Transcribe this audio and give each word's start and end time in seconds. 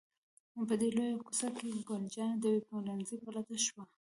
په 0.67 0.73
دې 0.81 0.89
لویه 0.97 1.17
کوڅه 1.23 1.47
کې، 1.57 1.83
ګل 1.87 2.03
جانه 2.13 2.35
د 2.39 2.45
یوه 2.53 2.63
پلورنځي 2.67 3.15
په 3.23 3.29
لټه 3.35 3.57
شوه. 3.65 3.83